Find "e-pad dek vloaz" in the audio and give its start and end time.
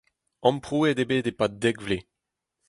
1.31-2.03